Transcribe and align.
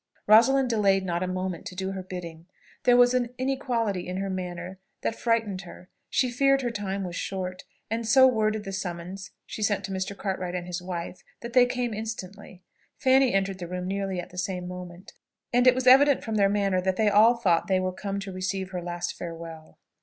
Rosalind 0.25 0.67
delayed 0.67 1.05
not 1.05 1.21
a 1.21 1.27
moment 1.27 1.67
to 1.67 1.75
do 1.75 1.91
her 1.91 2.01
bidding. 2.01 2.47
There 2.85 2.97
was 2.97 3.13
an 3.13 3.35
inequality 3.37 4.07
in 4.07 4.17
her 4.17 4.31
manner 4.31 4.79
that 5.01 5.15
frightened 5.15 5.61
her. 5.61 5.89
She 6.09 6.31
feared 6.31 6.63
her 6.63 6.71
time 6.71 7.03
was 7.03 7.15
short; 7.15 7.65
and 7.87 8.07
so 8.07 8.25
worded 8.25 8.63
the 8.63 8.71
summons 8.71 9.29
she 9.45 9.61
sent 9.61 9.83
to 9.85 9.91
Mr. 9.91 10.17
Cartwright 10.17 10.55
and 10.55 10.65
his 10.65 10.81
wife, 10.81 11.23
that 11.41 11.53
they 11.53 11.67
came 11.67 11.93
instantly. 11.93 12.63
Fanny 12.97 13.31
entered 13.31 13.59
the 13.59 13.67
room 13.67 13.87
nearly 13.87 14.19
at 14.19 14.31
the 14.31 14.39
same 14.39 14.67
moment; 14.67 15.13
and 15.53 15.67
it 15.67 15.75
was 15.75 15.85
evident 15.85 16.23
from 16.23 16.33
their 16.33 16.49
manner 16.49 16.81
that 16.81 16.95
they 16.95 17.07
all 17.11 17.35
thought 17.35 17.67
they 17.67 17.79
were 17.79 17.93
come 17.93 18.19
to 18.21 18.31
receive 18.31 18.71
her 18.71 18.81
last 18.81 19.13
farewell. 19.13 19.77